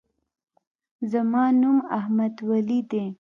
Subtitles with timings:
[1.11, 3.05] زما نوم احمدولي دی.